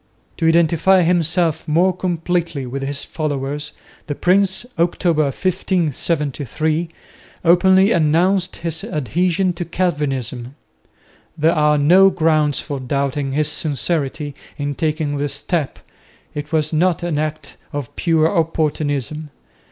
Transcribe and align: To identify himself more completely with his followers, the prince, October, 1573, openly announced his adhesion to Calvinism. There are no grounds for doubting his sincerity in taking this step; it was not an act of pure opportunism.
To 0.37 0.47
identify 0.47 1.03
himself 1.03 1.67
more 1.67 1.95
completely 1.95 2.65
with 2.65 2.81
his 2.81 3.03
followers, 3.03 3.71
the 4.07 4.15
prince, 4.15 4.65
October, 4.79 5.25
1573, 5.25 6.89
openly 7.45 7.91
announced 7.91 8.55
his 8.55 8.83
adhesion 8.83 9.53
to 9.53 9.63
Calvinism. 9.63 10.55
There 11.37 11.53
are 11.53 11.77
no 11.77 12.09
grounds 12.09 12.59
for 12.59 12.79
doubting 12.79 13.33
his 13.33 13.47
sincerity 13.49 14.33
in 14.57 14.73
taking 14.73 15.17
this 15.17 15.35
step; 15.35 15.77
it 16.33 16.51
was 16.51 16.73
not 16.73 17.03
an 17.03 17.19
act 17.19 17.57
of 17.71 17.95
pure 17.95 18.27
opportunism. 18.27 19.29